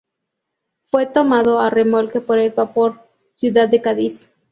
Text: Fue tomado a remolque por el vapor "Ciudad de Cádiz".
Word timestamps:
Fue 0.89 1.05
tomado 1.05 1.59
a 1.59 1.69
remolque 1.69 2.21
por 2.21 2.39
el 2.39 2.49
vapor 2.49 3.07
"Ciudad 3.29 3.69
de 3.69 3.83
Cádiz". 3.83 4.31